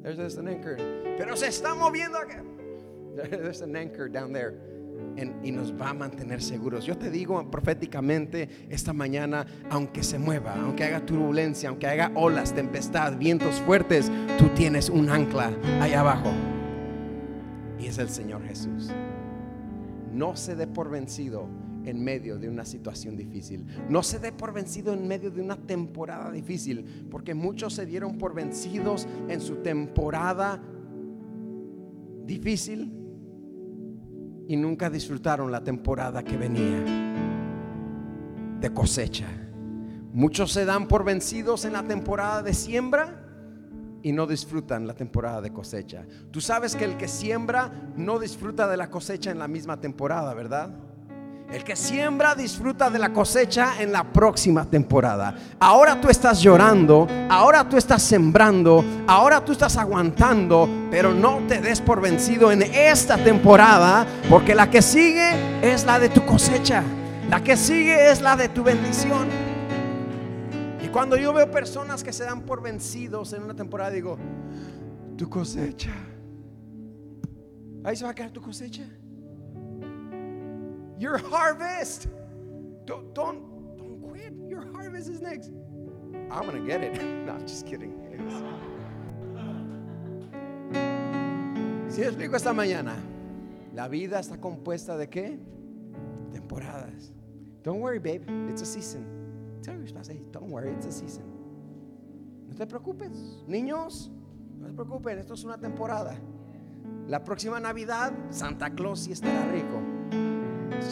[0.03, 0.77] There's, an anchor.
[1.19, 2.43] Pero se está moviendo acá.
[3.31, 4.55] There's an anchor down there.
[5.43, 6.85] y nos va a mantener seguros.
[6.85, 12.55] Yo te digo proféticamente esta mañana, aunque se mueva, aunque haga turbulencia, aunque haga olas,
[12.55, 16.31] tempestad, vientos fuertes, tú tienes un ancla allá abajo.
[17.79, 18.91] Y es el Señor Jesús.
[20.13, 21.49] No se dé por vencido
[21.85, 23.65] en medio de una situación difícil.
[23.89, 28.19] No se dé por vencido en medio de una temporada difícil, porque muchos se dieron
[28.19, 30.61] por vencidos en su temporada
[32.27, 33.06] difícil
[34.49, 36.83] y nunca disfrutaron la temporada que venía
[38.61, 39.27] de cosecha.
[40.13, 43.23] Muchos se dan por vencidos en la temporada de siembra
[44.03, 46.07] y no disfrutan la temporada de cosecha.
[46.31, 50.33] Tú sabes que el que siembra no disfruta de la cosecha en la misma temporada,
[50.33, 50.71] ¿verdad?
[51.51, 55.37] El que siembra disfruta de la cosecha en la próxima temporada.
[55.61, 61.61] Ahora tú estás llorando, ahora tú estás sembrando, ahora tú estás aguantando, pero no te
[61.61, 66.83] des por vencido en esta temporada, porque la que sigue es la de tu cosecha.
[67.31, 69.29] La que sigue es la de tu bendición.
[70.85, 74.19] Y cuando yo veo personas que se dan por vencidos en una temporada, digo,
[75.17, 75.93] tu cosecha.
[77.85, 78.83] Ahí se va a quedar tu cosecha.
[80.99, 82.09] Your harvest.
[82.85, 84.33] Don't, don't, don't quit.
[84.49, 85.51] Your harvest is next.
[86.31, 87.01] I'm gonna get it.
[87.27, 87.93] No, just kidding.
[91.89, 92.95] Si explico esta mañana,
[93.75, 95.39] la vida está compuesta de qué?
[96.33, 97.13] Temporadas.
[97.63, 98.23] Don't worry, babe.
[98.49, 99.05] It's a season.
[99.63, 101.25] Tell your spouse, hey, don't worry, it's a season.
[102.49, 104.11] No te preocupes, niños.
[104.59, 106.17] No se preocupen, esto es una temporada.
[107.09, 109.96] La próxima Navidad, Santa Claus sí estará rico.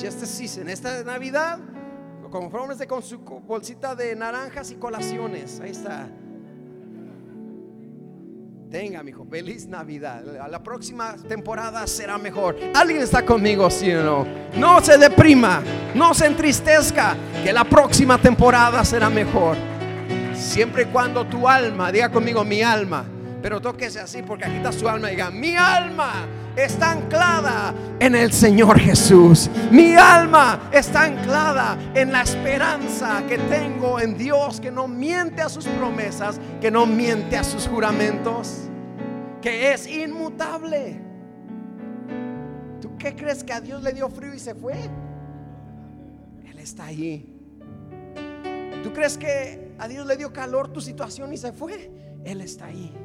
[0.00, 0.68] Just a season.
[0.68, 1.58] Esta Navidad,
[2.30, 5.60] confórmese con su bolsita de naranjas y colaciones.
[5.60, 6.08] Ahí está.
[8.70, 10.24] Tenga, mi hijo, feliz Navidad.
[10.50, 12.56] La próxima temporada será mejor.
[12.74, 14.26] ¿Alguien está conmigo, sí o no?
[14.56, 15.62] No se deprima,
[15.94, 19.56] no se entristezca, que la próxima temporada será mejor.
[20.34, 23.04] Siempre y cuando tu alma, diga conmigo mi alma,
[23.44, 25.08] pero tóquese así porque aquí está su alma.
[25.08, 26.26] Diga, mi alma
[26.56, 29.50] está anclada en el Señor Jesús.
[29.70, 35.50] Mi alma está anclada en la esperanza que tengo en Dios, que no miente a
[35.50, 38.60] sus promesas, que no miente a sus juramentos,
[39.42, 41.02] que es inmutable.
[42.80, 44.88] ¿Tú qué crees que a Dios le dio frío y se fue?
[46.46, 47.28] Él está allí.
[48.82, 51.90] ¿Tú crees que a Dios le dio calor tu situación y se fue?
[52.24, 53.03] Él está ahí.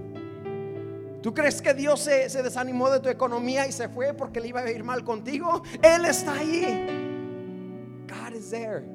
[1.21, 4.61] ¿Tú crees que Dios se, desanimó de tu economía y se fue porque le iba
[4.61, 5.63] a ir mal contigo?
[5.81, 6.87] Él está ahí.
[8.07, 8.85] God is there.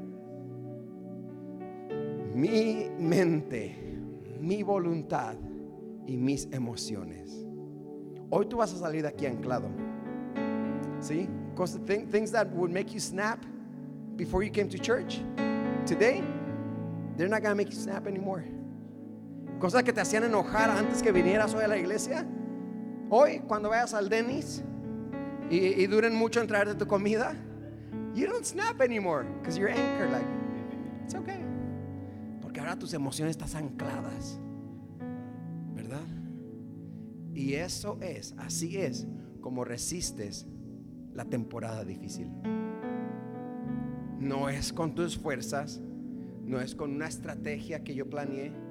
[2.35, 3.77] Mi mente,
[4.41, 5.37] mi voluntad
[6.07, 7.45] y mis emociones.
[8.31, 9.69] Hoy tú vas a salir de aquí anclado.
[11.01, 11.29] ¿Sí?
[12.11, 13.45] Things that would make you snap
[14.17, 15.21] before you came to church.
[15.87, 16.23] Today,
[17.17, 18.45] they're not going to make you snap anymore.
[19.65, 22.27] Cosas que te hacían enojar antes que vinieras hoy a la iglesia.
[23.09, 24.63] Hoy, cuando vayas al Denis
[25.49, 27.35] y, duren mucho en traerte tu comida,
[28.15, 30.11] you don't snap anymore because you're anchored.
[30.11, 30.27] Like,
[31.03, 31.41] it's okay.
[32.43, 34.39] Porque ahora tus emociones están ancladas,
[35.75, 36.07] ¿verdad?
[37.33, 39.07] Y eso es, así es
[39.41, 40.47] como resistes
[41.15, 42.31] la temporada difícil.
[44.21, 45.81] No es con tus fuerzas,
[46.43, 48.64] no es con una estrategia que yo planeé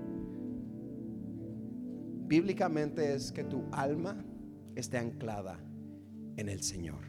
[2.33, 4.25] bíblicamente es que tu alma
[4.75, 5.59] esté anclada
[6.35, 7.05] en el Señor.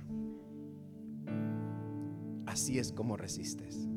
[2.45, 3.89] Así es como resistes.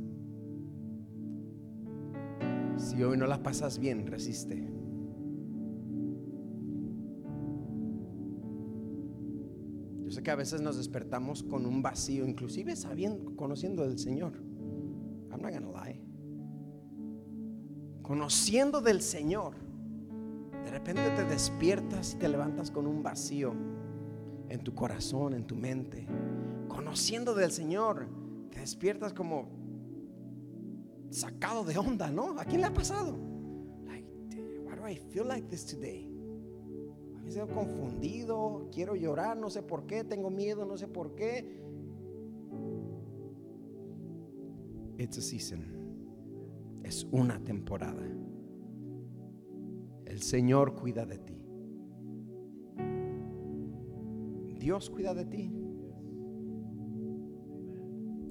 [2.78, 4.72] Si hoy no la pasas bien, resiste.
[10.06, 14.32] Yo sé que a veces nos despertamos con un vacío, inclusive sabiendo, conociendo del Señor.
[15.30, 16.02] I'm not gonna lie.
[18.02, 19.67] Conociendo del Señor
[20.68, 23.54] de repente te despiertas y te levantas con un vacío
[24.50, 26.06] en tu corazón, en tu mente.
[26.68, 28.10] Conociendo del Señor,
[28.52, 29.48] te despiertas como
[31.10, 32.38] sacado de onda, ¿no?
[32.38, 33.18] ¿A quién le ha pasado?
[33.86, 34.06] Like,
[34.66, 36.06] why do I feel like this today?
[37.24, 41.64] Me siento confundido, quiero llorar, no sé por qué, tengo miedo, no sé por qué.
[44.98, 45.64] It's a season.
[46.84, 48.04] Es una temporada.
[50.18, 51.38] El Señor cuida de ti.
[54.58, 55.54] Dios cuida de ti.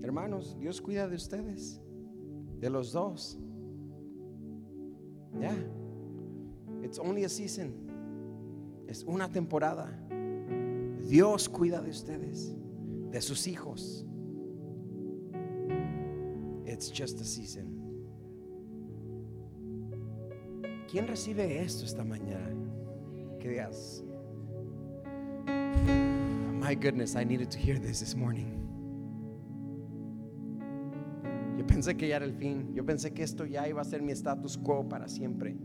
[0.03, 1.81] Hermanos, Dios cuida de ustedes,
[2.59, 3.39] de los dos.
[5.41, 5.55] Ya,
[6.83, 7.73] it's only a season.
[8.89, 9.89] Es una temporada.
[11.09, 12.53] Dios cuida de ustedes,
[13.13, 14.05] de sus hijos.
[16.65, 17.76] It's just a season.
[20.97, 22.49] ¿Quién recibe esto esta mañana?
[23.39, 24.03] Que digas,
[26.59, 28.47] my goodness, I needed to hear this this morning.
[31.59, 32.73] Yo pensé que ya era el fin.
[32.73, 35.59] Yo pensé que esto ya iba a ser mi status quo para siempre.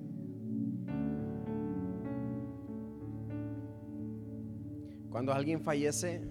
[5.11, 6.27] Cuando alguien fallece,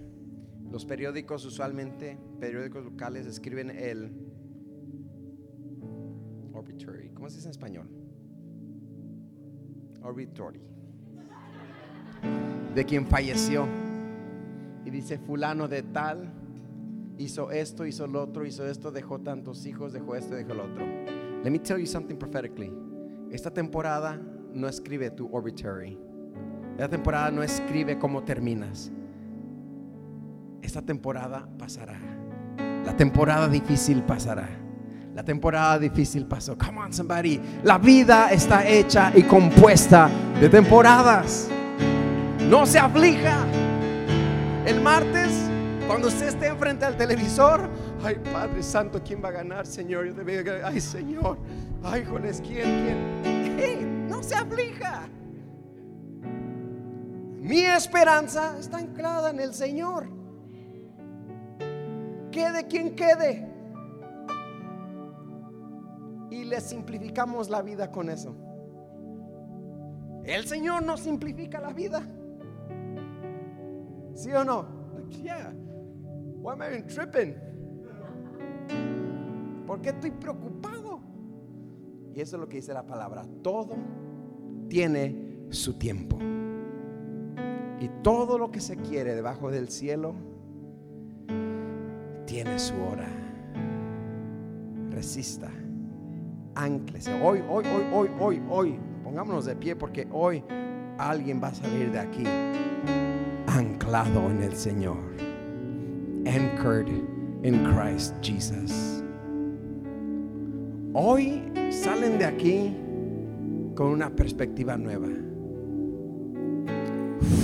[0.69, 4.11] los periódicos usualmente, periódicos locales, escriben el
[6.53, 7.09] obituary.
[7.15, 8.00] ¿Cómo se dice en español?
[10.03, 10.61] Obituary
[12.73, 13.67] de quien falleció.
[14.85, 16.31] Y dice, fulano de tal,
[17.17, 20.85] hizo esto, hizo lo otro, hizo esto, dejó tantos hijos, dejó esto, dejó lo otro.
[21.43, 22.71] Let me tell you something prophetically.
[23.31, 24.19] Esta temporada
[24.53, 25.97] no escribe tu obituary.
[26.73, 28.91] Esta temporada no escribe cómo terminas.
[30.61, 31.99] Esta temporada pasará.
[32.85, 34.49] La temporada difícil pasará.
[35.13, 36.57] La temporada difícil pasó.
[36.57, 37.39] Come on, somebody.
[37.63, 40.09] La vida está hecha y compuesta
[40.39, 41.49] de temporadas.
[42.49, 43.45] No se aflija.
[44.65, 45.31] El martes,
[45.85, 47.69] cuando usted esté enfrente al televisor,
[48.03, 50.05] ay Padre Santo, ¿quién va a ganar, Señor?
[50.05, 50.13] Yo
[50.63, 51.37] ay Señor,
[51.83, 53.17] ay joles, ¿quién,
[53.57, 54.07] quién?
[54.07, 55.09] no se aflija.
[57.41, 60.07] Mi esperanza está anclada en el Señor.
[62.31, 63.50] Quede quien quede
[66.31, 68.33] y le simplificamos la vida con eso.
[70.23, 72.01] El Señor nos simplifica la vida.
[74.15, 74.65] ¿Sí o no?
[75.09, 75.53] Yeah.
[76.41, 77.35] Why am I tripping?
[79.67, 81.01] ¿Por qué estoy preocupado?
[82.15, 83.25] Y eso es lo que dice la palabra.
[83.43, 83.75] Todo
[84.69, 86.17] tiene su tiempo.
[87.79, 90.15] Y todo lo que se quiere debajo del cielo
[92.25, 93.09] tiene su hora.
[94.91, 95.51] Resista.
[96.61, 97.11] Anclese.
[97.13, 98.79] Hoy, hoy, hoy, hoy, hoy, hoy.
[99.03, 100.43] Pongámonos de pie porque hoy
[100.97, 102.23] alguien va a salir de aquí
[103.47, 104.97] anclado en el Señor.
[106.27, 106.87] Anchored
[107.41, 109.03] in Christ Jesus.
[110.93, 111.41] Hoy
[111.71, 112.77] salen de aquí
[113.73, 115.07] con una perspectiva nueva.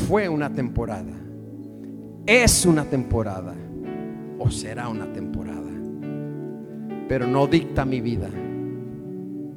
[0.07, 1.13] Fue una temporada.
[2.27, 3.55] Es una temporada.
[4.37, 5.71] O será una temporada.
[7.09, 8.29] Pero no dicta mi vida.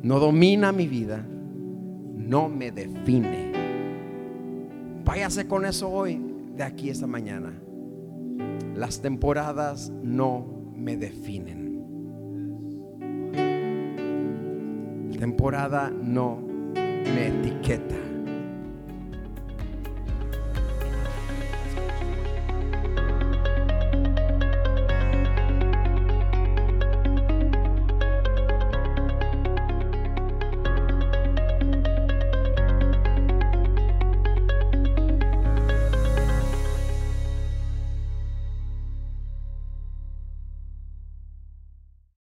[0.02, 1.24] No domina mi vida.
[2.16, 3.52] No me define.
[5.04, 6.20] Váyase con eso hoy,
[6.56, 7.52] de aquí esta mañana.
[8.74, 10.46] Las temporadas no
[10.76, 11.70] me definen.
[15.20, 16.38] temporada no
[16.74, 18.09] me etiqueta.